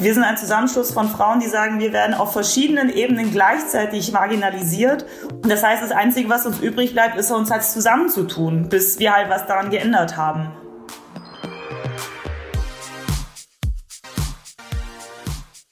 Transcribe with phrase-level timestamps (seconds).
[0.00, 5.04] Wir sind ein Zusammenschluss von Frauen, die sagen, wir werden auf verschiedenen Ebenen gleichzeitig marginalisiert.
[5.30, 9.12] Und das heißt, das Einzige, was uns übrig bleibt, ist uns halt zusammenzutun, bis wir
[9.12, 10.52] halt was daran geändert haben.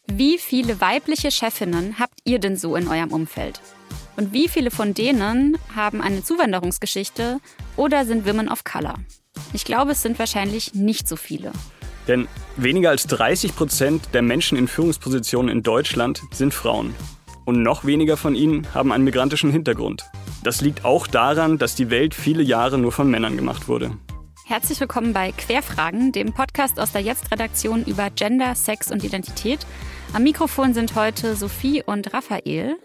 [0.06, 3.62] Wie viele weibliche Chefinnen habt ihr denn so in eurem Umfeld?
[4.18, 7.38] Und wie viele von denen haben eine Zuwanderungsgeschichte
[7.78, 8.96] oder sind Women of Color?
[9.54, 11.50] Ich glaube, es sind wahrscheinlich nicht so viele.
[12.08, 16.94] Denn weniger als 30 Prozent der Menschen in Führungspositionen in Deutschland sind Frauen.
[17.44, 20.04] Und noch weniger von ihnen haben einen migrantischen Hintergrund.
[20.42, 23.90] Das liegt auch daran, dass die Welt viele Jahre nur von Männern gemacht wurde.
[24.46, 29.66] Herzlich willkommen bei Querfragen, dem Podcast aus der Jetzt-Redaktion über Gender, Sex und Identität.
[30.14, 32.76] Am Mikrofon sind heute Sophie und Raphael.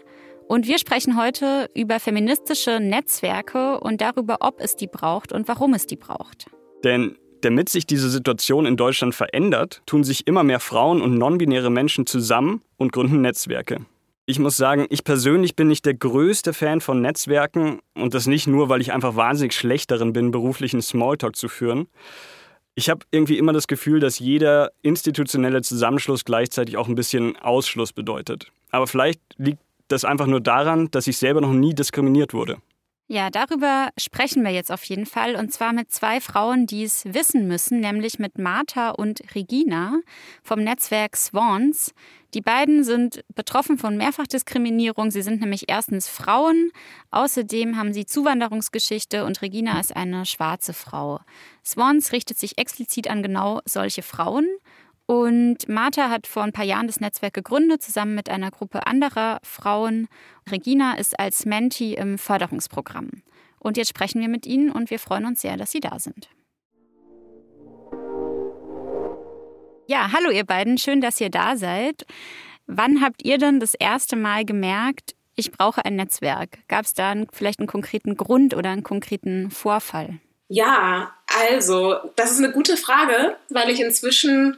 [0.46, 5.72] Und wir sprechen heute über feministische Netzwerke und darüber, ob es die braucht und warum
[5.72, 6.50] es die braucht.
[6.84, 11.70] Denn damit sich diese Situation in Deutschland verändert, tun sich immer mehr Frauen und non-binäre
[11.70, 13.80] Menschen zusammen und gründen Netzwerke.
[14.26, 18.46] Ich muss sagen, ich persönlich bin nicht der größte Fan von Netzwerken und das nicht
[18.46, 21.88] nur, weil ich einfach wahnsinnig schlecht darin bin, beruflichen Smalltalk zu führen.
[22.74, 27.92] Ich habe irgendwie immer das Gefühl, dass jeder institutionelle Zusammenschluss gleichzeitig auch ein bisschen Ausschluss
[27.92, 28.50] bedeutet.
[28.70, 32.56] Aber vielleicht liegt das einfach nur daran, dass ich selber noch nie diskriminiert wurde.
[33.06, 35.36] Ja, darüber sprechen wir jetzt auf jeden Fall.
[35.36, 40.00] Und zwar mit zwei Frauen, die es wissen müssen, nämlich mit Martha und Regina
[40.42, 41.92] vom Netzwerk Swans.
[42.32, 45.10] Die beiden sind betroffen von Mehrfachdiskriminierung.
[45.10, 46.70] Sie sind nämlich erstens Frauen.
[47.10, 51.20] Außerdem haben sie Zuwanderungsgeschichte und Regina ist eine schwarze Frau.
[51.62, 54.48] Swans richtet sich explizit an genau solche Frauen.
[55.06, 59.38] Und Martha hat vor ein paar Jahren das Netzwerk gegründet, zusammen mit einer Gruppe anderer
[59.42, 60.08] Frauen.
[60.50, 63.10] Regina ist als Mentee im Förderungsprogramm.
[63.58, 66.28] Und jetzt sprechen wir mit Ihnen und wir freuen uns sehr, dass Sie da sind.
[69.86, 72.06] Ja, hallo ihr beiden, schön, dass ihr da seid.
[72.66, 76.58] Wann habt ihr denn das erste Mal gemerkt, ich brauche ein Netzwerk?
[76.68, 80.20] Gab es da vielleicht einen konkreten Grund oder einen konkreten Vorfall?
[80.48, 81.12] Ja,
[81.48, 84.56] also, das ist eine gute Frage, weil ich inzwischen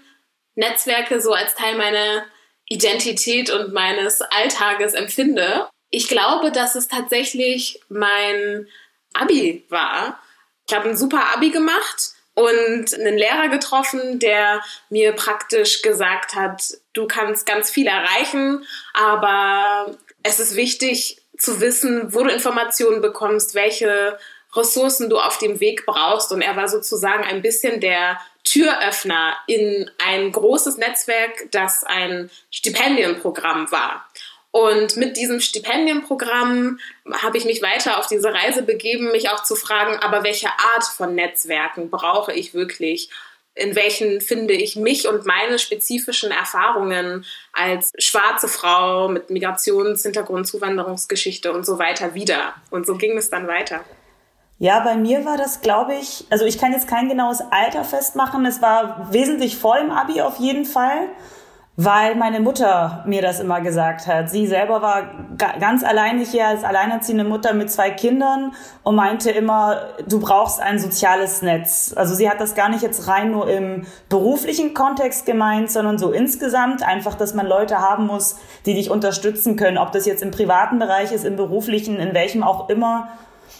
[0.57, 2.25] Netzwerke so als Teil meiner
[2.69, 5.69] Identität und meines Alltages empfinde.
[5.91, 8.67] Ich glaube, dass es tatsächlich mein
[9.13, 10.21] Abi war.
[10.69, 16.77] Ich habe ein super Abi gemacht und einen Lehrer getroffen, der mir praktisch gesagt hat,
[16.93, 23.55] du kannst ganz viel erreichen, aber es ist wichtig zu wissen, wo du Informationen bekommst,
[23.55, 24.19] welche
[24.55, 26.33] Ressourcen du auf dem Weg brauchst.
[26.33, 33.71] Und er war sozusagen ein bisschen der Türöffner in ein großes Netzwerk, das ein Stipendienprogramm
[33.71, 34.07] war.
[34.53, 36.79] Und mit diesem Stipendienprogramm
[37.13, 40.85] habe ich mich weiter auf diese Reise begeben, mich auch zu fragen, aber welche Art
[40.85, 43.11] von Netzwerken brauche ich wirklich?
[43.55, 51.53] In welchen finde ich mich und meine spezifischen Erfahrungen als schwarze Frau mit Migrationshintergrund, Zuwanderungsgeschichte
[51.53, 52.55] und so weiter wieder?
[52.71, 53.85] Und so ging es dann weiter.
[54.59, 58.47] Ja, bei mir war das, glaube ich, also ich kann jetzt kein genaues Alter festmachen.
[58.47, 61.11] Es war wesentlich vor dem Abi auf jeden Fall,
[61.77, 64.31] weil meine Mutter mir das immer gesagt hat.
[64.31, 65.11] Sie selber war
[65.61, 70.79] ganz alleine hier als alleinerziehende Mutter mit zwei Kindern und meinte immer, du brauchst ein
[70.79, 71.93] soziales Netz.
[71.95, 76.13] Also sie hat das gar nicht jetzt rein nur im beruflichen Kontext gemeint, sondern so
[76.13, 80.31] insgesamt einfach, dass man Leute haben muss, die dich unterstützen können, ob das jetzt im
[80.31, 83.09] privaten Bereich ist, im beruflichen, in welchem auch immer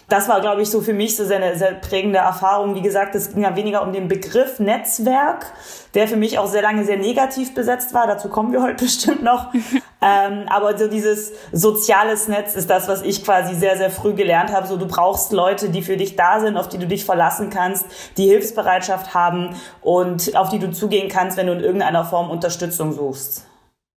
[0.09, 2.77] das war, glaube ich, so für mich so eine sehr prägende Erfahrung.
[2.77, 5.47] Wie gesagt, es ging ja weniger um den Begriff Netzwerk,
[5.95, 8.07] der für mich auch sehr lange sehr negativ besetzt war.
[8.07, 9.53] Dazu kommen wir heute bestimmt noch.
[10.01, 14.53] ähm, aber so dieses soziales Netz ist das, was ich quasi sehr, sehr früh gelernt
[14.53, 14.69] habe.
[14.69, 17.87] So, du brauchst Leute, die für dich da sind, auf die du dich verlassen kannst,
[18.17, 22.93] die Hilfsbereitschaft haben und auf die du zugehen kannst, wenn du in irgendeiner Form Unterstützung
[22.93, 23.45] suchst.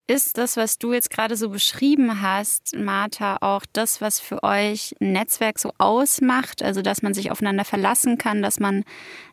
[0.09, 4.95] Ist das, was du jetzt gerade so beschrieben hast, Martha, auch das, was für euch
[5.01, 6.63] ein Netzwerk so ausmacht?
[6.63, 8.85] Also, dass man sich aufeinander verlassen kann, dass man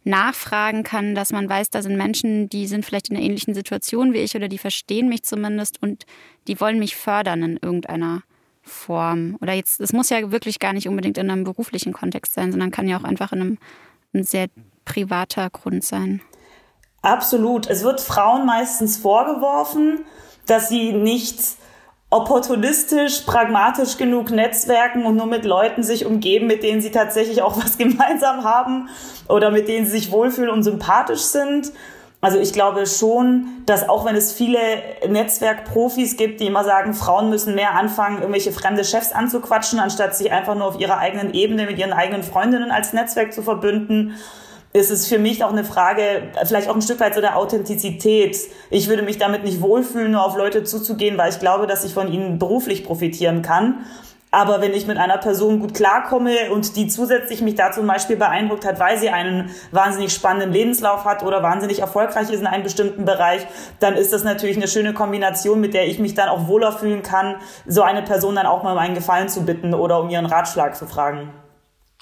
[0.04, 4.14] nachfragen kann, dass man weiß, da sind Menschen, die sind vielleicht in einer ähnlichen Situation
[4.14, 6.08] wie ich oder die verstehen mich zumindest und
[6.48, 8.24] die wollen mich fördern in irgendeiner
[8.64, 9.38] Form.
[9.42, 12.72] Oder jetzt, es muss ja wirklich gar nicht unbedingt in einem beruflichen Kontext sein, sondern
[12.72, 13.58] kann ja auch einfach in einem
[14.16, 14.48] ein sehr
[14.86, 16.22] privater Grund sein.
[17.04, 17.68] Absolut.
[17.70, 20.06] Es wird Frauen meistens vorgeworfen,
[20.46, 21.38] dass sie nicht
[22.10, 27.58] opportunistisch, pragmatisch genug netzwerken und nur mit Leuten sich umgeben, mit denen sie tatsächlich auch
[27.64, 28.90] was gemeinsam haben
[29.28, 31.72] oder mit denen sie sich wohlfühlen und sympathisch sind.
[32.22, 34.60] Also ich glaube schon, dass auch wenn es viele
[35.10, 40.32] Netzwerkprofis gibt, die immer sagen, Frauen müssen mehr anfangen, irgendwelche fremde Chefs anzuquatschen, anstatt sich
[40.32, 44.14] einfach nur auf ihrer eigenen Ebene mit ihren eigenen Freundinnen als Netzwerk zu verbünden,
[44.74, 48.38] ist es für mich auch eine Frage, vielleicht auch ein Stück weit so der Authentizität.
[48.72, 51.94] Ich würde mich damit nicht wohlfühlen, nur auf Leute zuzugehen, weil ich glaube, dass ich
[51.94, 53.86] von ihnen beruflich profitieren kann.
[54.32, 58.16] Aber wenn ich mit einer Person gut klarkomme und die zusätzlich mich da zum Beispiel
[58.16, 62.64] beeindruckt hat, weil sie einen wahnsinnig spannenden Lebenslauf hat oder wahnsinnig erfolgreich ist in einem
[62.64, 63.46] bestimmten Bereich,
[63.80, 67.04] dann ist das natürlich eine schöne Kombination, mit der ich mich dann auch wohler fühlen
[67.04, 67.36] kann,
[67.68, 70.76] so eine Person dann auch mal um einen Gefallen zu bitten oder um ihren Ratschlag
[70.76, 71.30] zu fragen.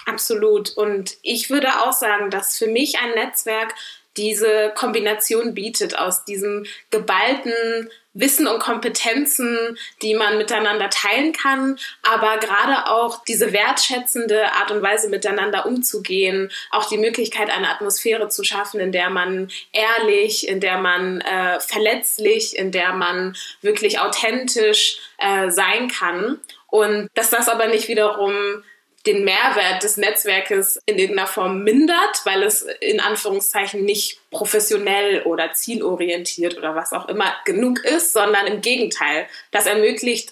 [0.06, 0.70] Absolut.
[0.76, 3.74] Und ich würde auch sagen, dass für mich ein Netzwerk
[4.16, 12.36] diese Kombination bietet aus diesem geballten Wissen und Kompetenzen, die man miteinander teilen kann, aber
[12.38, 18.44] gerade auch diese wertschätzende Art und Weise miteinander umzugehen, auch die Möglichkeit, eine Atmosphäre zu
[18.44, 24.98] schaffen, in der man ehrlich, in der man äh, verletzlich, in der man wirklich authentisch
[25.16, 26.38] äh, sein kann.
[26.66, 28.62] Und dass das aber nicht wiederum
[29.06, 35.52] den Mehrwert des Netzwerkes in irgendeiner Form mindert, weil es in Anführungszeichen nicht professionell oder
[35.52, 40.30] zielorientiert oder was auch immer genug ist, sondern im Gegenteil, das ermöglicht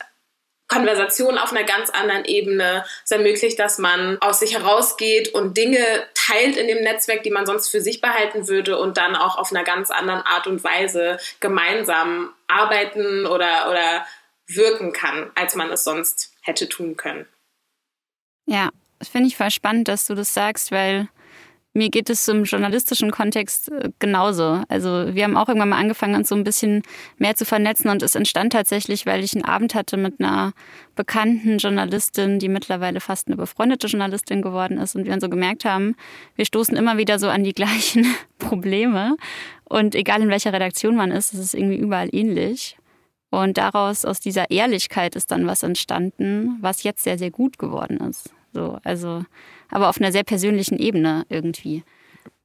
[0.71, 2.85] Konversation auf einer ganz anderen Ebene.
[3.05, 5.85] Es ermöglicht, dass man aus sich herausgeht und Dinge
[6.15, 9.51] teilt in dem Netzwerk, die man sonst für sich behalten würde und dann auch auf
[9.51, 14.07] einer ganz anderen Art und Weise gemeinsam arbeiten oder, oder
[14.47, 17.27] wirken kann, als man es sonst hätte tun können.
[18.51, 21.09] Ja, das finde ich voll spannend, dass du das sagst, weil
[21.73, 24.65] mir geht es im journalistischen Kontext äh, genauso.
[24.67, 26.83] Also wir haben auch irgendwann mal angefangen, uns so ein bisschen
[27.17, 30.53] mehr zu vernetzen und es entstand tatsächlich, weil ich einen Abend hatte mit einer
[30.97, 35.65] bekannten Journalistin, die mittlerweile fast eine befreundete Journalistin geworden ist und wir dann so gemerkt
[35.65, 35.95] haben,
[36.35, 38.05] wir stoßen immer wieder so an die gleichen
[38.41, 39.17] Probleme
[39.63, 42.77] und egal in welcher Redaktion man ist, es ist irgendwie überall ähnlich.
[43.31, 47.99] Und daraus, aus dieser Ehrlichkeit ist dann was entstanden, was jetzt sehr, sehr gut geworden
[47.99, 48.31] ist.
[48.53, 49.23] So, also,
[49.71, 51.85] aber auf einer sehr persönlichen Ebene irgendwie.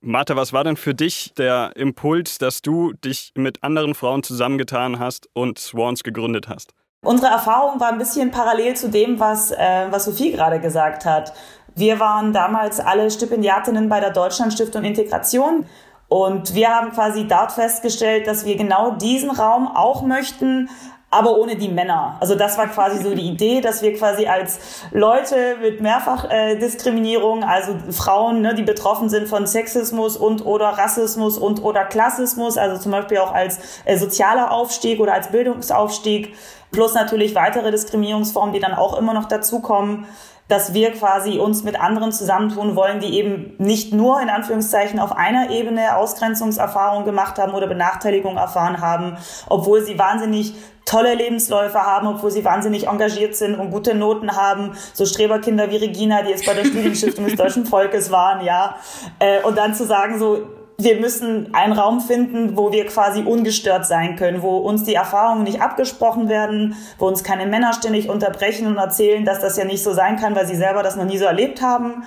[0.02, 5.00] Martha, was war denn für dich der Impuls, dass du dich mit anderen Frauen zusammengetan
[5.00, 6.74] hast und Swans gegründet hast?
[7.04, 11.34] Unsere Erfahrung war ein bisschen parallel zu dem, was, äh, was Sophie gerade gesagt hat.
[11.76, 15.66] Wir waren damals alle Stipendiatinnen bei der Deutschlandstiftung Integration.
[16.08, 20.70] Und wir haben quasi dort festgestellt, dass wir genau diesen Raum auch möchten,
[21.16, 22.18] aber ohne die Männer.
[22.20, 24.60] Also das war quasi so die Idee, dass wir quasi als
[24.92, 31.38] Leute mit Mehrfachdiskriminierung, äh, also Frauen, ne, die betroffen sind von Sexismus und oder Rassismus
[31.38, 36.36] und oder Klassismus, also zum Beispiel auch als äh, sozialer Aufstieg oder als Bildungsaufstieg,
[36.72, 40.06] plus natürlich weitere Diskriminierungsformen, die dann auch immer noch dazukommen,
[40.48, 45.16] dass wir quasi uns mit anderen zusammentun wollen, die eben nicht nur in Anführungszeichen auf
[45.16, 49.18] einer Ebene Ausgrenzungserfahrung gemacht haben oder Benachteiligung erfahren haben,
[49.50, 50.54] obwohl sie wahnsinnig
[50.86, 54.74] tolle Lebensläufe haben, obwohl sie wahnsinnig engagiert sind und gute Noten haben.
[54.94, 58.76] So Streberkinder wie Regina, die jetzt bei der Studienstiftung des deutschen Volkes waren, ja.
[59.20, 60.48] Äh, und dann zu sagen, so,
[60.78, 65.44] wir müssen einen Raum finden, wo wir quasi ungestört sein können, wo uns die Erfahrungen
[65.44, 69.84] nicht abgesprochen werden, wo uns keine Männer ständig unterbrechen und erzählen, dass das ja nicht
[69.84, 72.04] so sein kann, weil sie selber das noch nie so erlebt haben.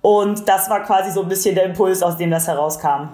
[0.00, 3.08] Und das war quasi so ein bisschen der Impuls, aus dem das herauskam.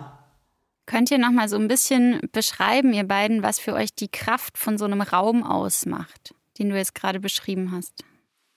[0.86, 4.58] Könnt ihr noch mal so ein bisschen beschreiben, ihr beiden, was für euch die Kraft
[4.58, 8.04] von so einem Raum ausmacht, den du jetzt gerade beschrieben hast?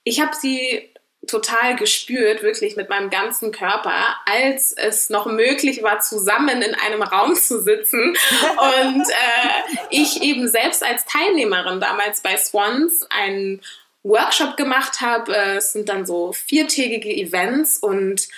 [0.04, 0.92] Ich habe sie
[1.26, 7.02] total gespürt, wirklich mit meinem ganzen Körper, als es noch möglich war, zusammen in einem
[7.02, 8.16] Raum zu sitzen.
[8.56, 13.60] Und äh, ich eben selbst als Teilnehmerin damals bei Swans einen
[14.02, 15.34] Workshop gemacht habe.
[15.34, 18.28] Es sind dann so viertägige Events und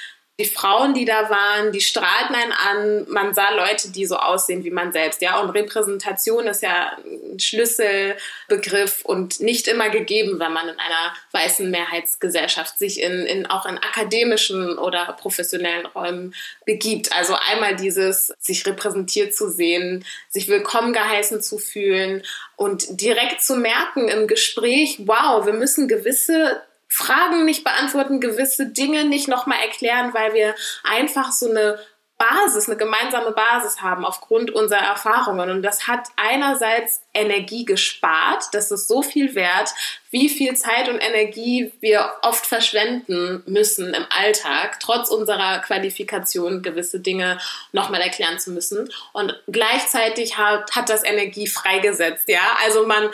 [0.41, 3.07] die Frauen, die da waren, die strahlten einen an.
[3.09, 5.21] Man sah Leute, die so aussehen wie man selbst.
[5.21, 11.13] Ja, und Repräsentation ist ja ein Schlüsselbegriff und nicht immer gegeben, wenn man in einer
[11.33, 16.33] weißen Mehrheitsgesellschaft sich in, in auch in akademischen oder professionellen Räumen
[16.65, 17.13] begibt.
[17.17, 22.23] Also einmal dieses, sich repräsentiert zu sehen, sich willkommen geheißen zu fühlen
[22.55, 29.05] und direkt zu merken im Gespräch, wow, wir müssen gewisse Fragen nicht beantworten, gewisse Dinge
[29.05, 30.55] nicht nochmal erklären, weil wir
[30.85, 31.79] einfach so eine
[32.19, 35.51] Basis, eine gemeinsame Basis haben aufgrund unserer Erfahrungen.
[35.51, 38.47] Und das hat einerseits Energie gespart.
[38.53, 39.73] Das ist so viel wert,
[40.11, 46.99] wie viel Zeit und Energie wir oft verschwenden müssen im Alltag, trotz unserer Qualifikation gewisse
[46.99, 47.39] Dinge
[47.71, 48.93] nochmal erklären zu müssen.
[49.13, 52.29] Und gleichzeitig hat, hat das Energie freigesetzt.
[52.29, 53.11] Ja, also man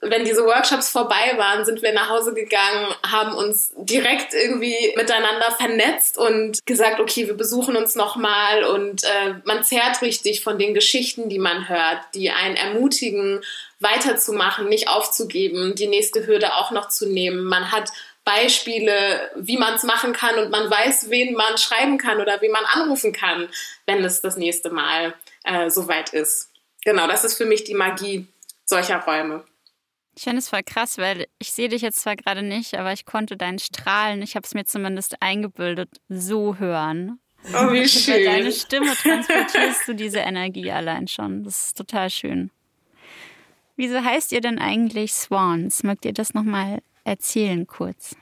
[0.00, 5.50] wenn diese Workshops vorbei waren, sind wir nach Hause gegangen, haben uns direkt irgendwie miteinander
[5.52, 10.74] vernetzt und gesagt, okay, wir besuchen uns nochmal und äh, man zehrt richtig von den
[10.74, 13.40] Geschichten, die man hört, die einen ermutigen,
[13.80, 17.44] weiterzumachen, nicht aufzugeben, die nächste Hürde auch noch zu nehmen.
[17.44, 17.90] Man hat
[18.24, 22.52] Beispiele, wie man es machen kann und man weiß, wen man schreiben kann oder wen
[22.52, 23.48] man anrufen kann,
[23.86, 25.14] wenn es das nächste Mal
[25.44, 26.50] äh, soweit ist.
[26.84, 28.26] Genau, das ist für mich die Magie
[28.64, 29.44] solcher Räume.
[30.16, 33.04] Ich finde es voll krass, weil ich sehe dich jetzt zwar gerade nicht, aber ich
[33.04, 37.18] konnte deinen Strahlen, ich habe es mir zumindest eingebildet, so hören.
[37.52, 38.24] Oh, wie schön.
[38.24, 41.42] Bei deine Stimme transportierst du diese Energie allein schon.
[41.44, 42.50] Das ist total schön.
[43.76, 45.82] Wieso heißt ihr denn eigentlich Swans?
[45.82, 48.16] Mögt ihr das nochmal erzählen kurz?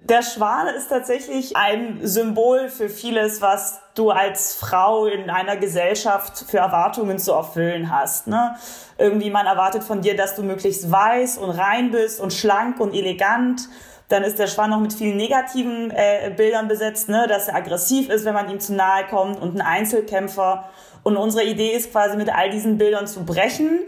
[0.00, 6.44] Der Schwan ist tatsächlich ein Symbol für vieles, was du als Frau in einer Gesellschaft
[6.48, 8.28] für Erwartungen zu erfüllen hast.
[8.28, 8.54] Ne?
[8.96, 12.94] Irgendwie man erwartet von dir, dass du möglichst weiß und rein bist und schlank und
[12.94, 13.68] elegant.
[14.08, 17.26] Dann ist der Schwan noch mit vielen negativen äh, Bildern besetzt, ne?
[17.28, 20.70] dass er aggressiv ist, wenn man ihm zu nahe kommt und ein Einzelkämpfer.
[21.02, 23.80] Und unsere Idee ist quasi mit all diesen Bildern zu brechen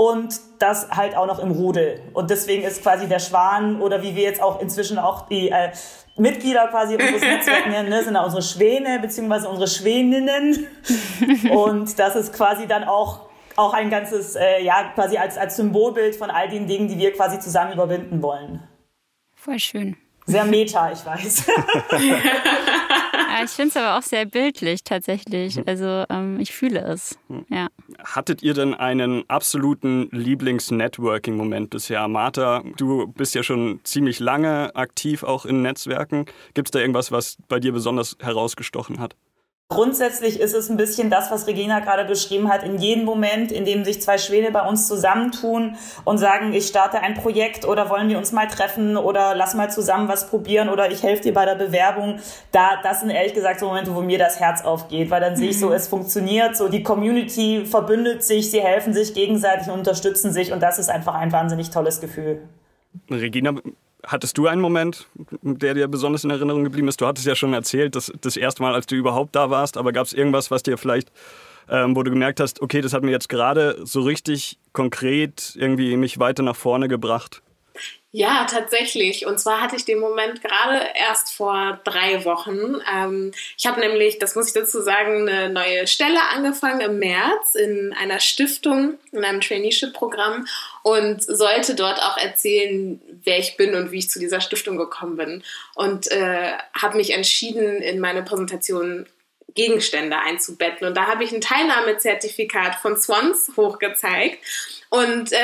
[0.00, 2.00] und das halt auch noch im Rudel.
[2.14, 5.72] Und deswegen ist quasi der Schwan oder wie wir jetzt auch inzwischen auch die äh,
[6.16, 10.66] Mitglieder quasi unseres Netzwerks nennen, ne, sind da unsere Schwäne beziehungsweise unsere Schwäninnen.
[11.50, 16.16] Und das ist quasi dann auch auch ein ganzes, äh, ja, quasi als, als Symbolbild
[16.16, 18.62] von all den Dingen, die wir quasi zusammen überwinden wollen.
[19.34, 19.98] Voll schön.
[20.24, 21.44] Sehr meta, ich weiß.
[23.40, 25.56] ja, ich finde es aber auch sehr bildlich tatsächlich.
[25.56, 25.64] Mhm.
[25.66, 27.18] Also ähm, ich fühle es.
[27.28, 27.46] Mhm.
[27.48, 27.68] Ja.
[28.04, 32.06] Hattet ihr denn einen absoluten Lieblings-Networking-Moment bisher?
[32.08, 36.26] Martha, du bist ja schon ziemlich lange aktiv auch in Netzwerken.
[36.54, 39.16] Gibt es da irgendwas, was bei dir besonders herausgestochen hat?
[39.72, 42.64] Grundsätzlich ist es ein bisschen das, was Regina gerade beschrieben hat.
[42.64, 46.98] In jedem Moment, in dem sich zwei Schwäne bei uns zusammentun und sagen, ich starte
[46.98, 50.90] ein Projekt oder wollen wir uns mal treffen oder lass mal zusammen was probieren oder
[50.90, 52.18] ich helfe dir bei der Bewerbung.
[52.50, 55.36] Da, das sind ehrlich gesagt so Momente, wo mir das Herz aufgeht, weil dann mhm.
[55.36, 55.74] sehe ich so, mhm.
[55.74, 60.60] es funktioniert, so die Community verbündet sich, sie helfen sich gegenseitig und unterstützen sich und
[60.64, 62.42] das ist einfach ein wahnsinnig tolles Gefühl.
[63.08, 63.54] Regina,
[64.06, 65.06] Hattest du einen Moment,
[65.42, 67.00] der dir besonders in Erinnerung geblieben ist?
[67.00, 69.92] Du hattest ja schon erzählt, dass das erste Mal, als du überhaupt da warst, aber
[69.92, 71.10] gab es irgendwas, was dir vielleicht,
[71.68, 75.96] ähm, wo du gemerkt hast, okay, das hat mir jetzt gerade so richtig konkret irgendwie
[75.96, 77.42] mich weiter nach vorne gebracht?
[78.12, 79.24] Ja, tatsächlich.
[79.26, 82.80] Und zwar hatte ich den Moment gerade erst vor drei Wochen.
[82.92, 87.54] Ähm, ich habe nämlich, das muss ich dazu sagen, eine neue Stelle angefangen im März
[87.54, 90.46] in einer Stiftung, in einem Traineeship-Programm
[90.82, 95.16] und sollte dort auch erzählen, wer ich bin und wie ich zu dieser Stiftung gekommen
[95.16, 95.42] bin.
[95.74, 99.06] Und äh, habe mich entschieden, in meine Präsentation
[99.54, 100.86] Gegenstände einzubetten.
[100.86, 104.38] Und da habe ich ein Teilnahmezertifikat von Swans hochgezeigt
[104.90, 105.38] und äh,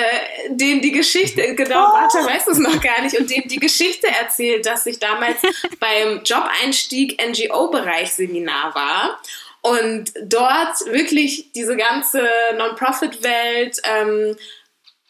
[0.50, 4.66] denen die Geschichte, genau, warte, weiß es noch gar nicht, und denen die Geschichte erzählt,
[4.66, 5.36] dass ich damals
[5.80, 9.20] beim Job-Einstieg NGO-Bereich Seminar war
[9.62, 14.36] und dort wirklich diese ganze Non-Profit-Welt ähm,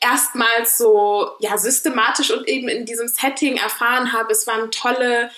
[0.01, 4.33] erstmals so ja systematisch und eben in diesem Setting erfahren habe.
[4.33, 5.31] Es waren tolle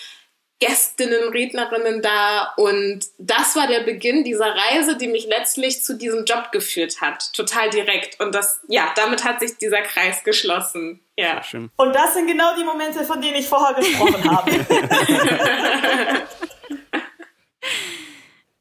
[0.61, 6.25] Gästinnen, Rednerinnen da und das war der Beginn dieser Reise, die mich letztlich zu diesem
[6.25, 11.01] Job geführt hat, total direkt und das ja, damit hat sich dieser Kreis geschlossen.
[11.17, 11.41] Ja.
[11.77, 14.51] Und das sind genau die Momente, von denen ich vorher gesprochen habe.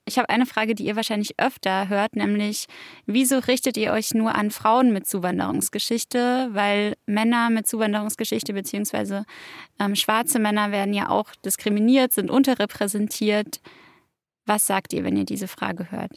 [0.08, 2.68] Ich habe eine Frage, die ihr wahrscheinlich öfter hört, nämlich
[3.06, 6.48] wieso richtet ihr euch nur an Frauen mit Zuwanderungsgeschichte?
[6.54, 9.26] Weil Männer mit Zuwanderungsgeschichte beziehungsweise
[9.82, 13.60] ähm, schwarze Männer werden ja auch diskriminiert, sind unterrepräsentiert.
[14.46, 16.12] Was sagt ihr, wenn ihr diese Frage hört?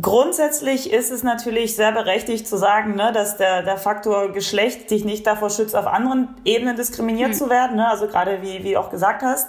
[0.00, 5.04] Grundsätzlich ist es natürlich sehr berechtigt zu sagen, ne, dass der, der Faktor Geschlecht dich
[5.04, 7.36] nicht davor schützt, auf anderen Ebenen diskriminiert hm.
[7.36, 7.76] zu werden.
[7.76, 7.88] Ne?
[7.88, 9.48] Also gerade wie, wie du auch gesagt hast.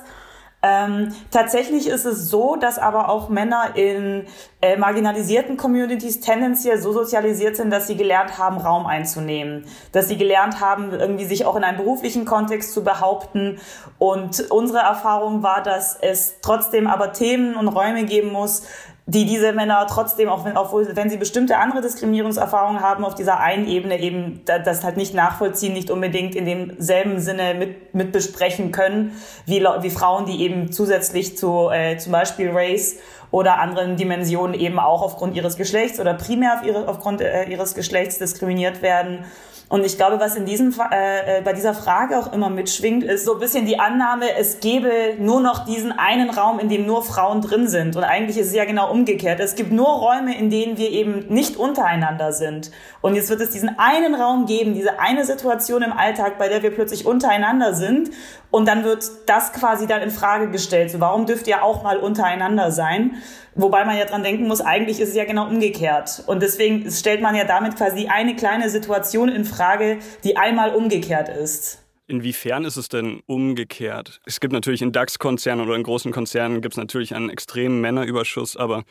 [0.63, 4.27] Ähm, tatsächlich ist es so, dass aber auch Männer in
[4.61, 10.17] äh, marginalisierten Communities tendenziell so sozialisiert sind, dass sie gelernt haben, Raum einzunehmen, dass sie
[10.17, 13.59] gelernt haben, irgendwie sich auch in einem beruflichen Kontext zu behaupten.
[13.97, 18.61] Und unsere Erfahrung war, dass es trotzdem aber Themen und Räume geben muss,
[19.07, 23.39] die diese Männer trotzdem, auch wenn, obwohl, wenn sie bestimmte andere Diskriminierungserfahrungen haben, auf dieser
[23.39, 28.71] einen Ebene eben das halt nicht nachvollziehen, nicht unbedingt in demselben Sinne mit, mit besprechen
[28.71, 29.13] können,
[29.45, 32.97] wie, wie Frauen, die eben zusätzlich zu äh, zum Beispiel Race
[33.31, 37.73] oder anderen Dimensionen eben auch aufgrund ihres Geschlechts oder primär auf ihre, aufgrund äh, ihres
[37.73, 39.25] Geschlechts diskriminiert werden.
[39.71, 43.23] Und ich glaube, was in diesem äh, äh, bei dieser Frage auch immer mitschwingt, ist
[43.23, 47.05] so ein bisschen die Annahme, es gäbe nur noch diesen einen Raum, in dem nur
[47.05, 47.95] Frauen drin sind.
[47.95, 49.39] Und eigentlich ist es ja genau umgekehrt.
[49.39, 52.69] Es gibt nur Räume, in denen wir eben nicht untereinander sind.
[52.99, 56.63] Und jetzt wird es diesen einen Raum geben, diese eine Situation im Alltag, bei der
[56.63, 58.09] wir plötzlich untereinander sind.
[58.49, 60.91] Und dann wird das quasi dann in Frage gestellt.
[60.91, 63.20] So, warum dürft ihr auch mal untereinander sein?
[63.55, 66.23] Wobei man ja dran denken muss, eigentlich ist es ja genau umgekehrt.
[66.27, 71.29] Und deswegen stellt man ja damit quasi eine kleine Situation in Frage, die einmal umgekehrt
[71.29, 71.79] ist.
[72.07, 74.19] Inwiefern ist es denn umgekehrt?
[74.25, 78.57] Es gibt natürlich in DAX-Konzernen oder in großen Konzernen gibt es natürlich einen extremen Männerüberschuss,
[78.57, 78.83] aber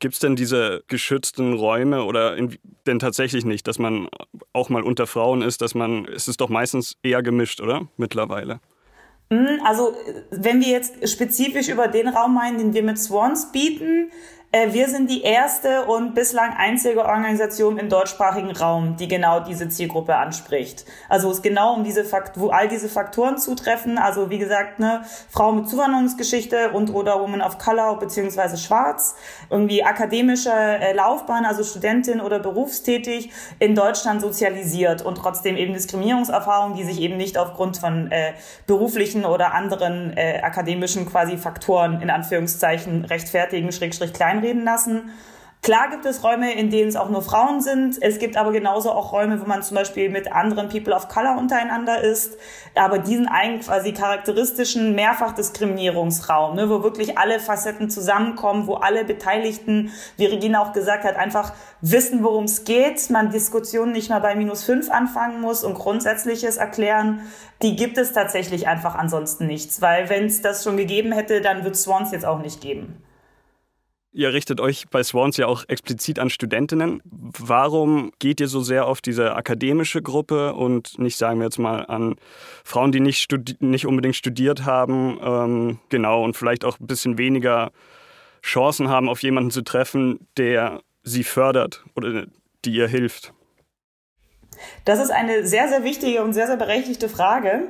[0.00, 4.08] gibt es denn diese geschützten Räume oder in, denn tatsächlich nicht, dass man
[4.52, 7.86] auch mal unter Frauen ist, dass man, es ist doch meistens eher gemischt, oder?
[7.96, 8.60] Mittlerweile.
[9.32, 9.94] Hm, also,
[10.30, 14.88] wenn wir jetzt spezifisch über den Raum meinen, den wir mit Swans bieten, äh, wir
[14.88, 20.84] sind die erste und bislang einzige Organisation im deutschsprachigen Raum, die genau diese Zielgruppe anspricht.
[21.08, 23.96] Also es genau um diese Fakt wo all diese Faktoren zutreffen.
[23.96, 29.14] Also wie gesagt, ne, Frau mit Zuwanderungsgeschichte und oder Woman of Color beziehungsweise Schwarz,
[29.50, 33.30] irgendwie akademische äh, Laufbahn, also Studentin oder berufstätig
[33.60, 38.32] in Deutschland sozialisiert und trotzdem eben Diskriminierungserfahrungen, die sich eben nicht aufgrund von äh,
[38.66, 45.10] beruflichen oder anderen äh, akademischen quasi Faktoren in Anführungszeichen rechtfertigen, schrägstrich klein reinreden lassen.
[45.62, 47.98] Klar gibt es Räume, in denen es auch nur Frauen sind.
[48.00, 51.36] Es gibt aber genauso auch Räume, wo man zum Beispiel mit anderen People of Color
[51.36, 52.38] untereinander ist.
[52.74, 59.90] Aber diesen einen quasi charakteristischen Mehrfachdiskriminierungsraum, ne, wo wirklich alle Facetten zusammenkommen, wo alle Beteiligten,
[60.16, 64.34] wie Regina auch gesagt hat, einfach wissen, worum es geht, man Diskussionen nicht mal bei
[64.36, 67.20] minus fünf anfangen muss und Grundsätzliches erklären,
[67.60, 69.82] die gibt es tatsächlich einfach ansonsten nichts.
[69.82, 73.02] Weil wenn es das schon gegeben hätte, dann wird Swans jetzt auch nicht geben.
[74.12, 77.00] Ihr richtet euch bei Swans ja auch explizit an Studentinnen.
[77.04, 81.86] Warum geht ihr so sehr auf diese akademische Gruppe und nicht, sagen wir jetzt mal,
[81.86, 82.16] an
[82.64, 87.70] Frauen, die nicht, nicht unbedingt studiert haben, ähm, genau, und vielleicht auch ein bisschen weniger
[88.42, 92.26] Chancen haben, auf jemanden zu treffen, der sie fördert oder
[92.64, 93.32] die ihr hilft?
[94.84, 97.68] Das ist eine sehr, sehr wichtige und sehr, sehr berechtigte Frage.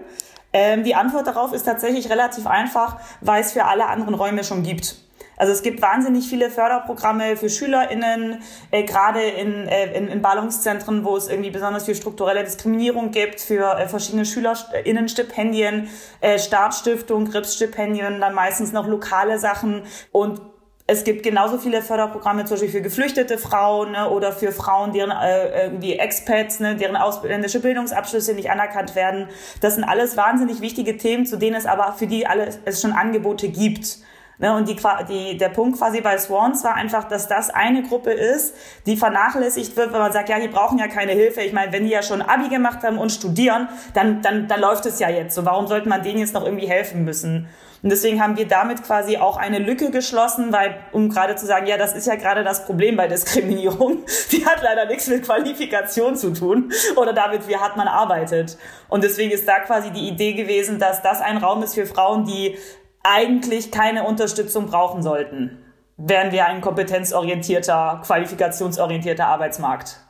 [0.54, 4.62] Ähm, die Antwort darauf ist tatsächlich relativ einfach, weil es für alle anderen Räume schon
[4.62, 4.96] gibt.
[5.40, 8.42] Also es gibt wahnsinnig viele Förderprogramme für SchülerInnen,
[8.72, 13.40] äh, gerade in, äh, in, in Ballungszentren, wo es irgendwie besonders viel strukturelle Diskriminierung gibt,
[13.40, 15.88] für äh, verschiedene SchülerInnenstipendien,
[16.20, 20.42] äh, Startstiftung, Gripsstipendien, dann meistens noch lokale Sachen und
[20.86, 25.12] es gibt genauso viele Förderprogramme, zum Beispiel für geflüchtete Frauen ne, oder für Frauen, deren
[25.12, 29.28] äh, irgendwie Expats, ne, deren ausländische Bildungsabschlüsse nicht anerkannt werden.
[29.62, 32.92] Das sind alles wahnsinnig wichtige Themen, zu denen es aber für die alle es schon
[32.92, 34.00] Angebote gibt.
[34.40, 34.76] Ne, und die,
[35.06, 38.54] die, der Punkt quasi bei Swans war einfach, dass das eine Gruppe ist,
[38.86, 41.42] die vernachlässigt wird, wenn man sagt, ja, die brauchen ja keine Hilfe.
[41.42, 44.86] Ich meine, wenn die ja schon Abi gemacht haben und studieren, dann, dann, dann läuft
[44.86, 45.44] es ja jetzt so.
[45.44, 47.48] Warum sollte man denen jetzt noch irgendwie helfen müssen?
[47.82, 51.66] Und deswegen haben wir damit quasi auch eine Lücke geschlossen, weil, um gerade zu sagen,
[51.66, 54.04] ja, das ist ja gerade das Problem bei Diskriminierung.
[54.32, 58.56] Die hat leider nichts mit Qualifikation zu tun oder damit, wie hart man arbeitet.
[58.88, 62.24] Und deswegen ist da quasi die Idee gewesen, dass das ein Raum ist für Frauen,
[62.24, 62.56] die
[63.02, 65.58] eigentlich keine Unterstützung brauchen sollten,
[65.96, 70.00] wären wir ein kompetenzorientierter, qualifikationsorientierter Arbeitsmarkt.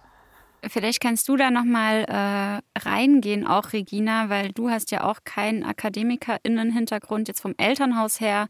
[0.69, 5.65] Vielleicht kannst du da nochmal äh, reingehen, auch Regina, weil du hast ja auch keinen
[5.65, 8.47] AkademikerInnen-Hintergrund jetzt vom Elternhaus her,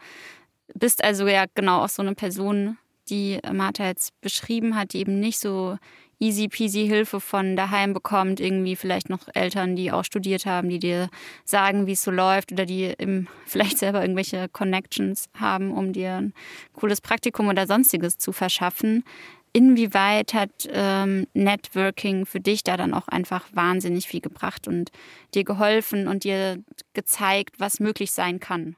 [0.75, 5.21] bist also ja genau auch so eine Person, die Martha jetzt beschrieben hat, die eben
[5.21, 5.77] nicht so
[6.21, 10.79] easy peasy Hilfe von daheim bekommt, irgendwie vielleicht noch Eltern, die auch studiert haben, die
[10.79, 11.09] dir
[11.45, 16.17] sagen, wie es so läuft oder die im, vielleicht selber irgendwelche Connections haben, um dir
[16.17, 16.35] ein
[16.75, 19.05] cooles Praktikum oder sonstiges zu verschaffen.
[19.53, 24.93] Inwieweit hat ähm, Networking für dich da dann auch einfach wahnsinnig viel gebracht und
[25.35, 28.77] dir geholfen und dir gezeigt, was möglich sein kann?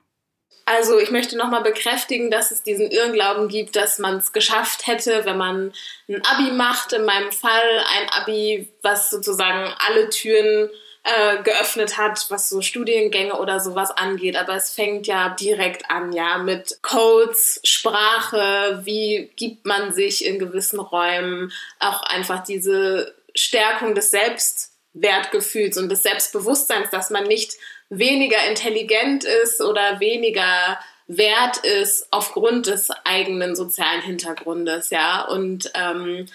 [0.65, 5.25] Also ich möchte nochmal bekräftigen, dass es diesen Irrglauben gibt, dass man es geschafft hätte,
[5.25, 5.73] wenn man
[6.09, 6.93] ein Abi macht.
[6.93, 10.71] In meinem Fall ein Abi, was sozusagen alle Türen
[11.05, 14.37] äh, geöffnet hat, was so Studiengänge oder sowas angeht.
[14.37, 20.39] Aber es fängt ja direkt an, ja, mit Codes, Sprache, wie gibt man sich in
[20.39, 27.55] gewissen Räumen, auch einfach diese Stärkung des Selbstwertgefühls und des Selbstbewusstseins, dass man nicht
[27.93, 35.23] weniger intelligent ist oder weniger wert ist aufgrund des eigenen sozialen Hintergrundes, ja.
[35.27, 36.27] Und ähm,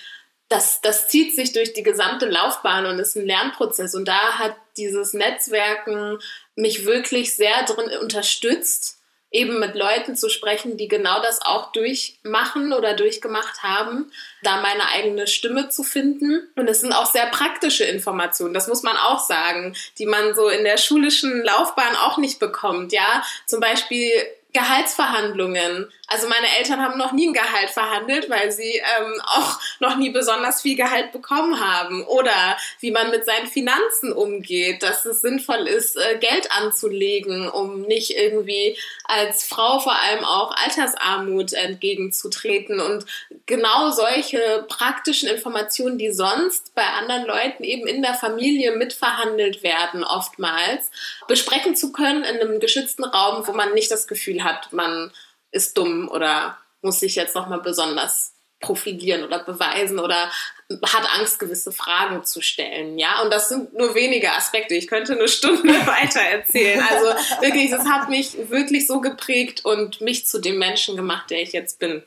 [0.49, 3.95] das, das zieht sich durch die gesamte Laufbahn und ist ein Lernprozess.
[3.95, 6.19] Und da hat dieses Netzwerken
[6.55, 8.96] mich wirklich sehr drin unterstützt,
[9.31, 14.11] eben mit Leuten zu sprechen, die genau das auch durchmachen oder durchgemacht haben,
[14.41, 16.47] da meine eigene Stimme zu finden.
[16.55, 20.47] Und es sind auch sehr praktische Informationen, das muss man auch sagen, die man so
[20.47, 22.93] in der schulischen Laufbahn auch nicht bekommt.
[22.93, 24.09] Ja, zum Beispiel
[24.57, 25.91] Gehaltsverhandlungen.
[26.07, 30.09] Also meine Eltern haben noch nie ein Gehalt verhandelt, weil sie ähm, auch noch nie
[30.09, 32.03] besonders viel Gehalt bekommen haben.
[32.05, 37.81] Oder wie man mit seinen Finanzen umgeht, dass es sinnvoll ist, äh, Geld anzulegen, um
[37.81, 42.79] nicht irgendwie als Frau vor allem auch Altersarmut entgegenzutreten.
[42.79, 43.05] Und
[43.45, 50.03] genau solche praktischen Informationen, die sonst bei anderen Leuten eben in der Familie mitverhandelt werden,
[50.03, 50.89] oftmals,
[51.27, 55.12] besprechen zu können in einem geschützten Raum, wo man nicht das Gefühl hat, man
[55.51, 60.31] ist dumm oder muss sich jetzt nochmal besonders profilieren oder beweisen oder
[60.83, 62.97] hat Angst, gewisse Fragen zu stellen.
[62.97, 64.73] Ja, und das sind nur wenige Aspekte.
[64.75, 66.83] Ich könnte eine Stunde weiter erzählen.
[66.89, 71.41] Also wirklich, das hat mich wirklich so geprägt und mich zu dem Menschen gemacht, der
[71.41, 72.03] ich jetzt bin.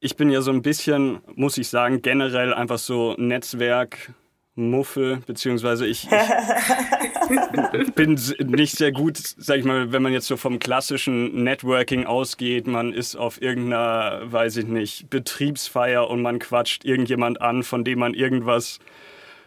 [0.00, 4.12] Ich bin ja so ein bisschen, muss ich sagen, generell einfach so Netzwerk
[4.56, 10.36] Muffel, beziehungsweise ich, ich bin nicht sehr gut, sag ich mal, wenn man jetzt so
[10.36, 16.84] vom klassischen Networking ausgeht, man ist auf irgendeiner, weiß ich nicht, Betriebsfeier und man quatscht
[16.84, 18.78] irgendjemand an, von dem man irgendwas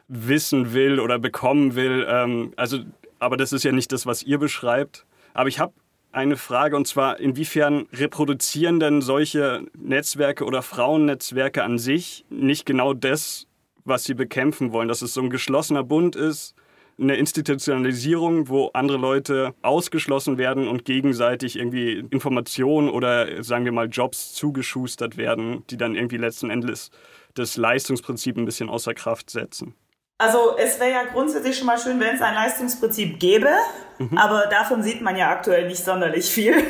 [0.10, 2.06] wissen will oder bekommen will.
[2.10, 2.80] Ähm, also,
[3.20, 5.06] aber das ist ja nicht das, was ihr beschreibt.
[5.34, 5.74] Aber ich habe
[6.12, 12.94] eine Frage und zwar, inwiefern reproduzieren denn solche Netzwerke oder Frauennetzwerke an sich nicht genau
[12.94, 13.48] das,
[13.88, 16.56] was sie bekämpfen wollen, dass es so ein geschlossener Bund ist,
[17.00, 23.88] eine Institutionalisierung, wo andere Leute ausgeschlossen werden und gegenseitig irgendwie Informationen oder sagen wir mal
[23.88, 26.90] Jobs zugeschustert werden, die dann irgendwie letzten Endes
[27.36, 29.76] das Leistungsprinzip ein bisschen außer Kraft setzen.
[30.20, 33.52] Also es wäre ja grundsätzlich schon mal schön, wenn es ein Leistungsprinzip gäbe,
[34.00, 34.18] mhm.
[34.18, 36.56] aber davon sieht man ja aktuell nicht sonderlich viel.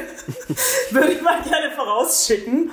[0.92, 2.72] Würde ich mal gerne vorausschicken.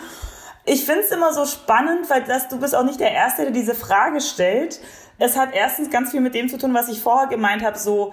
[0.67, 3.51] Ich finde es immer so spannend, weil das, du bist auch nicht der Erste, der
[3.51, 4.81] diese Frage stellt.
[5.19, 8.13] Es hat erstens ganz viel mit dem zu tun, was ich vorher gemeint habe, so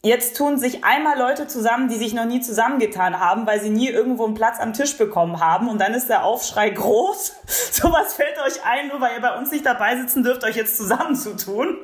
[0.00, 3.88] Jetzt tun sich einmal Leute zusammen, die sich noch nie zusammengetan haben, weil sie nie
[3.88, 5.68] irgendwo einen Platz am Tisch bekommen haben.
[5.68, 7.34] Und dann ist der Aufschrei groß.
[7.72, 10.76] Sowas fällt euch ein, nur weil ihr bei uns nicht dabei sitzen dürft, euch jetzt
[10.76, 11.78] zusammenzutun.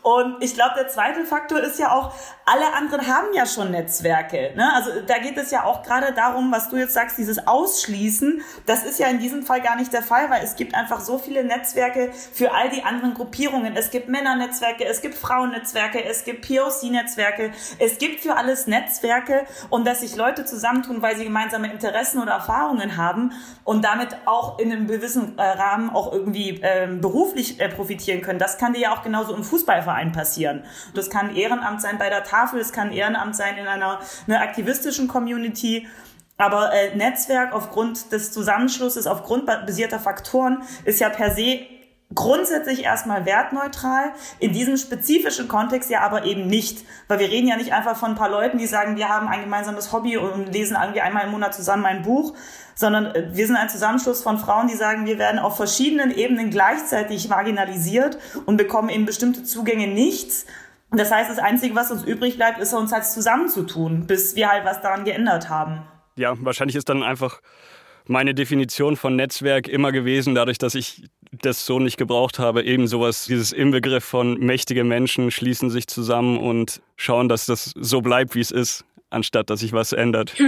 [0.00, 2.14] Und ich glaube, der zweite Faktor ist ja auch,
[2.46, 4.52] alle anderen haben ja schon Netzwerke.
[4.54, 4.70] Ne?
[4.74, 8.42] Also da geht es ja auch gerade darum, was du jetzt sagst, dieses Ausschließen.
[8.66, 11.18] Das ist ja in diesem Fall gar nicht der Fall, weil es gibt einfach so
[11.18, 13.76] viele Netzwerke für all die anderen Gruppierungen.
[13.76, 19.86] Es gibt Männernetzwerke, es gibt Frauennetzwerke, es gibt POC-Netzwerke, es gibt für alles Netzwerke und
[19.86, 23.32] dass sich Leute zusammentun, weil sie gemeinsame Interessen oder Erfahrungen haben
[23.64, 28.38] und damit auch in einem gewissen äh, Rahmen auch irgendwie äh, beruflich äh, profitieren können.
[28.38, 30.64] Das kann dir ja auch genauso im Fußballverein passieren.
[30.94, 35.08] Das kann Ehrenamt sein bei der Tafel, es kann Ehrenamt sein in einer, einer aktivistischen
[35.08, 35.86] Community.
[36.36, 41.60] Aber äh, Netzwerk aufgrund des Zusammenschlusses, aufgrund basierter Faktoren ist ja per se
[42.12, 46.84] grundsätzlich erstmal wertneutral, in diesem spezifischen Kontext ja aber eben nicht.
[47.08, 49.42] Weil wir reden ja nicht einfach von ein paar Leuten, die sagen, wir haben ein
[49.42, 52.34] gemeinsames Hobby und lesen irgendwie einmal im Monat zusammen ein Buch,
[52.74, 56.50] sondern äh, wir sind ein Zusammenschluss von Frauen, die sagen, wir werden auf verschiedenen Ebenen
[56.50, 60.46] gleichzeitig marginalisiert und bekommen eben bestimmte Zugänge nichts.
[60.96, 64.64] Das heißt, das Einzige, was uns übrig bleibt, ist uns halt zusammenzutun, bis wir halt
[64.64, 65.82] was daran geändert haben.
[66.16, 67.40] Ja, wahrscheinlich ist dann einfach
[68.06, 72.86] meine Definition von Netzwerk immer gewesen, dadurch, dass ich das so nicht gebraucht habe, eben
[72.86, 78.34] sowas, dieses Inbegriff von mächtige Menschen schließen sich zusammen und schauen, dass das so bleibt,
[78.34, 80.34] wie es ist, anstatt dass sich was ändert.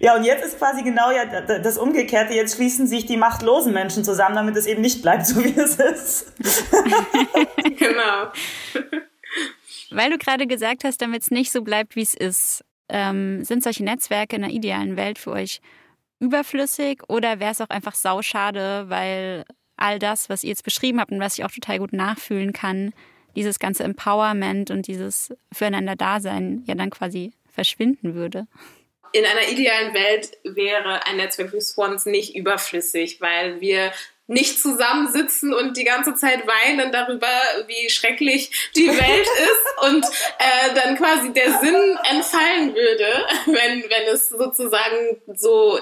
[0.00, 2.32] Ja, und jetzt ist quasi genau ja das Umgekehrte.
[2.32, 5.74] Jetzt schließen sich die machtlosen Menschen zusammen, damit es eben nicht bleibt, so wie es
[5.74, 6.32] ist.
[9.98, 13.64] Weil du gerade gesagt hast, damit es nicht so bleibt, wie es ist, ähm, sind
[13.64, 15.60] solche Netzwerke in einer idealen Welt für euch
[16.20, 19.44] überflüssig oder wäre es auch einfach sauschade, weil
[19.76, 22.92] all das, was ihr jetzt beschrieben habt und was ich auch total gut nachfühlen kann,
[23.34, 28.46] dieses ganze Empowerment und dieses Füreinander-Dasein ja dann quasi verschwinden würde?
[29.12, 33.90] in einer idealen Welt wäre ein Netzwerk wie Swans nicht überflüssig, weil wir
[34.28, 37.26] nicht zusammensitzen und die ganze Zeit weinen darüber,
[37.66, 40.04] wie schrecklich die Welt ist und
[40.38, 45.80] äh, dann quasi der Sinn entfallen würde, wenn, wenn es sozusagen so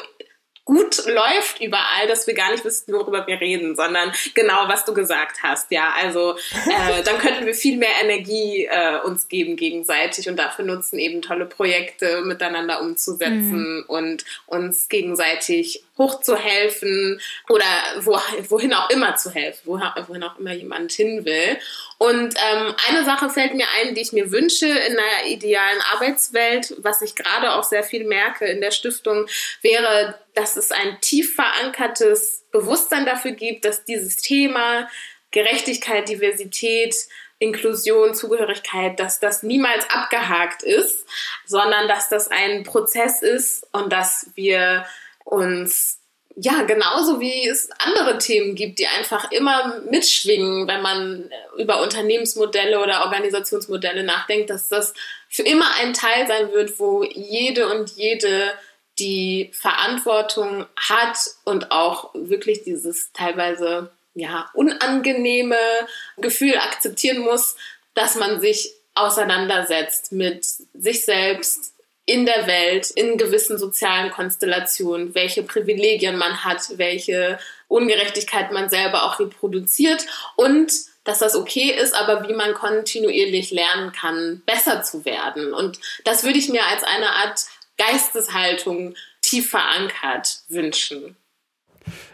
[0.67, 4.93] gut läuft überall, dass wir gar nicht wissen, worüber wir reden, sondern genau, was du
[4.93, 5.71] gesagt hast.
[5.71, 10.65] Ja, also äh, dann könnten wir viel mehr Energie äh, uns geben gegenseitig und dafür
[10.65, 13.85] nutzen, eben tolle Projekte miteinander umzusetzen mhm.
[13.87, 17.65] und uns gegenseitig hochzuhelfen oder
[18.01, 21.59] wo, wohin auch immer zu helfen, wohin auch immer jemand hin will.
[21.99, 26.75] Und ähm, eine Sache fällt mir ein, die ich mir wünsche in einer idealen Arbeitswelt,
[26.79, 29.27] was ich gerade auch sehr viel merke in der Stiftung,
[29.63, 34.89] wäre, dass es ein tief verankertes Bewusstsein dafür gibt, dass dieses Thema
[35.31, 36.95] Gerechtigkeit, Diversität,
[37.39, 41.07] Inklusion, Zugehörigkeit, dass das niemals abgehakt ist,
[41.45, 44.87] sondern dass das ein Prozess ist und dass wir
[45.27, 45.99] uns
[46.39, 52.79] ja, genauso wie es andere Themen gibt, die einfach immer mitschwingen, wenn man über Unternehmensmodelle
[52.79, 54.93] oder Organisationsmodelle nachdenkt, dass das
[55.31, 58.53] für immer ein Teil sein wird, wo jede und jede
[58.99, 65.57] die Verantwortung hat und auch wirklich dieses teilweise ja unangenehme
[66.19, 67.57] Gefühl akzeptieren muss,
[67.95, 71.73] dass man sich auseinandersetzt mit sich selbst,
[72.07, 77.39] in der Welt, in gewissen sozialen Konstellationen, welche Privilegien man hat, welche
[77.69, 83.93] Ungerechtigkeit man selber auch reproduziert und dass das okay ist, aber wie man kontinuierlich lernen
[83.93, 85.53] kann, besser zu werden.
[85.53, 91.17] Und das würde ich mir als eine Art Geisteshaltung tief verankert wünschen.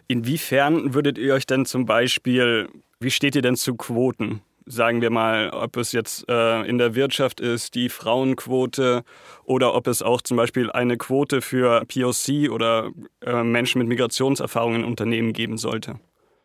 [0.08, 2.68] Inwiefern würdet ihr euch denn zum Beispiel,
[3.00, 4.42] wie steht ihr denn zu Quoten?
[4.72, 9.04] Sagen wir mal, ob es jetzt äh, in der Wirtschaft ist, die Frauenquote
[9.44, 12.90] oder ob es auch zum Beispiel eine Quote für POC oder
[13.24, 15.96] äh, Menschen mit Migrationserfahrungen in Unternehmen geben sollte.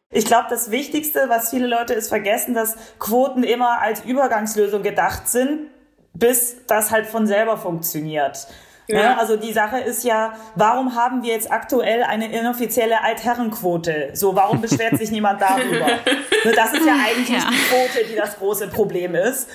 [0.10, 5.28] Ich glaube, das Wichtigste, was viele Leute ist vergessen, dass Quoten immer als Übergangslösung gedacht
[5.28, 5.68] sind,
[6.14, 8.48] bis das halt von selber funktioniert.
[8.88, 9.02] Ja.
[9.02, 9.18] ja.
[9.18, 14.12] also die Sache ist ja, warum haben wir jetzt aktuell eine inoffizielle Altherrenquote?
[14.14, 15.88] So, warum beschwert sich niemand darüber?
[16.56, 17.50] Das ist ja eigentlich ja.
[17.50, 19.50] die Quote, die das große Problem ist.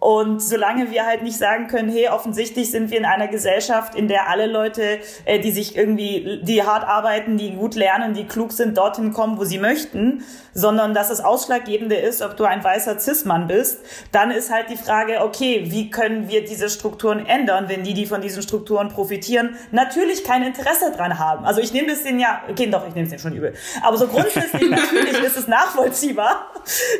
[0.00, 4.06] Und solange wir halt nicht sagen können, hey, offensichtlich sind wir in einer Gesellschaft, in
[4.06, 8.52] der alle Leute, äh, die sich irgendwie, die hart arbeiten, die gut lernen, die klug
[8.52, 10.22] sind, dorthin kommen, wo sie möchten,
[10.54, 13.80] sondern dass es ausschlaggebende ist, ob du ein weißer Cis-Mann bist,
[14.12, 18.06] dann ist halt die Frage, okay, wie können wir diese Strukturen ändern, wenn die, die
[18.06, 21.44] von diesen Strukturen profitieren, natürlich kein Interesse dran haben.
[21.44, 23.52] Also ich nehme das denen ja, okay, doch, ich nehme es denen schon übel.
[23.82, 26.52] Aber so grundsätzlich natürlich ist es nachvollziehbar,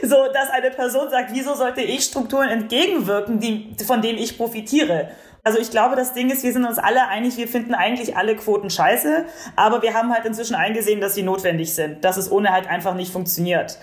[0.03, 4.37] so dass eine Person sagt, wieso sollte ich Strukturen entgegen entgegenwirken, die, von denen ich
[4.37, 5.09] profitiere.
[5.45, 8.37] Also ich glaube, das Ding ist, wir sind uns alle einig, wir finden eigentlich alle
[8.37, 9.25] Quoten scheiße,
[9.57, 12.95] aber wir haben halt inzwischen eingesehen, dass sie notwendig sind, dass es ohne halt einfach
[12.95, 13.79] nicht funktioniert.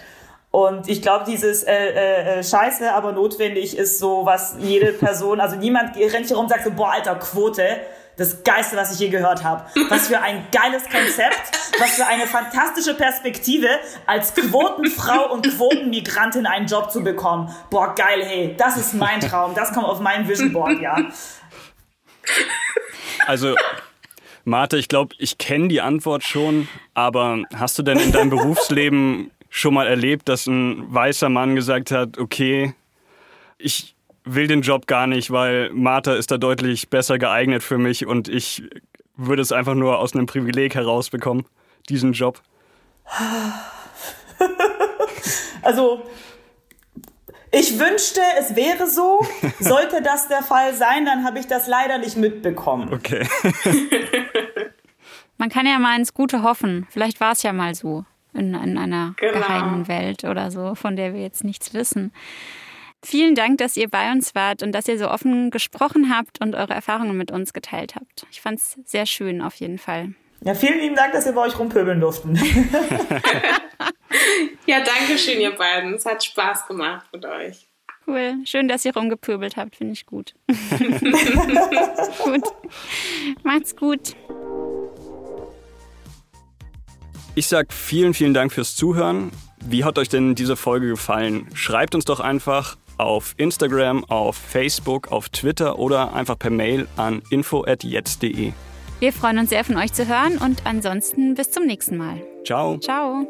[0.52, 5.42] Und ich glaube, dieses äh, äh, äh Scheiße, aber notwendig ist so, was jede Person,
[5.42, 7.64] also niemand rennt hier rum und sagt so, boah, alter, Quote,
[8.18, 9.66] das Geiste, was ich je gehört habe.
[9.90, 13.68] Was für ein geiles Konzept, was für eine fantastische Perspektive,
[14.06, 17.54] als Quotenfrau und Quotenmigrantin einen Job zu bekommen.
[17.70, 20.98] Boah, geil, hey, das ist mein Traum, das kommt auf mein Vision Board, ja.
[23.28, 23.56] Also,
[24.44, 29.32] Martha, ich glaube, ich kenne die Antwort schon, aber hast du denn in deinem Berufsleben
[29.50, 32.74] schon mal erlebt, dass ein weißer Mann gesagt hat, okay,
[33.58, 33.95] ich
[34.26, 38.28] will den Job gar nicht, weil Martha ist da deutlich besser geeignet für mich und
[38.28, 38.64] ich
[39.16, 41.46] würde es einfach nur aus einem Privileg herausbekommen,
[41.90, 42.42] diesen Job.
[45.66, 46.04] Also,
[47.52, 49.26] ich wünschte, es wäre so.
[49.60, 52.94] Sollte das der Fall sein, dann habe ich das leider nicht mitbekommen.
[52.94, 53.28] Okay.
[55.38, 56.88] Man kann ja mal ins Gute hoffen.
[56.90, 59.34] Vielleicht war es ja mal so in, in einer genau.
[59.34, 62.14] geheimen Welt oder so, von der wir jetzt nichts wissen.
[63.06, 66.56] Vielen Dank, dass ihr bei uns wart und dass ihr so offen gesprochen habt und
[66.56, 68.26] eure Erfahrungen mit uns geteilt habt.
[68.32, 70.16] Ich fand es sehr schön auf jeden Fall.
[70.42, 72.36] Ja, vielen lieben Dank, dass wir bei euch rumpöbeln durften.
[74.66, 75.94] ja, danke schön, ihr beiden.
[75.94, 77.68] Es hat Spaß gemacht mit euch.
[78.08, 78.38] Cool.
[78.44, 79.76] Schön, dass ihr rumgepöbelt habt.
[79.76, 80.34] Finde ich gut.
[82.24, 82.44] gut.
[83.44, 84.16] Macht's gut.
[87.36, 89.32] Ich sag vielen, vielen Dank fürs Zuhören.
[89.64, 91.48] Wie hat euch denn diese Folge gefallen?
[91.54, 97.22] Schreibt uns doch einfach auf Instagram, auf Facebook, auf Twitter oder einfach per Mail an
[97.30, 98.54] info@jetzt.de.
[99.00, 102.22] Wir freuen uns sehr von euch zu hören und ansonsten bis zum nächsten Mal.
[102.46, 102.78] Ciao.
[102.78, 103.28] Ciao.